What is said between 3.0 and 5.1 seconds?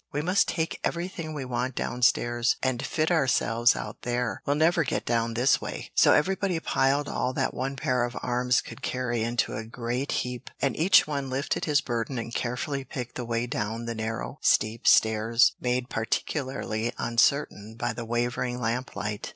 ourselves out there; we'll never get